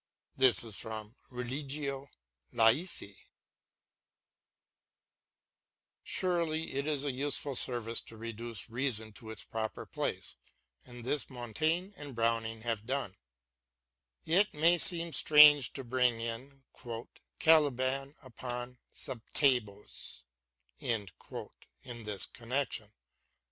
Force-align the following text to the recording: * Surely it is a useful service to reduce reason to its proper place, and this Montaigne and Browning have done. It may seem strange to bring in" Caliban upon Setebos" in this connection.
* 0.35 0.37
Surely 0.39 1.59
it 6.73 6.87
is 6.87 7.05
a 7.05 7.11
useful 7.11 7.53
service 7.53 8.01
to 8.01 8.17
reduce 8.17 8.67
reason 8.67 9.13
to 9.13 9.29
its 9.29 9.43
proper 9.43 9.85
place, 9.85 10.37
and 10.83 11.05
this 11.05 11.29
Montaigne 11.29 11.91
and 11.97 12.15
Browning 12.15 12.61
have 12.61 12.87
done. 12.87 13.13
It 14.25 14.55
may 14.55 14.79
seem 14.79 15.13
strange 15.13 15.71
to 15.73 15.83
bring 15.83 16.19
in" 16.19 16.63
Caliban 17.39 18.15
upon 18.23 18.79
Setebos" 18.91 20.23
in 20.79 21.05
this 22.05 22.25
connection. 22.25 22.91